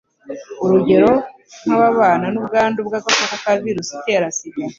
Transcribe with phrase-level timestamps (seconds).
[0.63, 1.11] urugero
[1.63, 4.61] nk'ababana n'ubwandu bw'agakoko ka virusi itera SIDA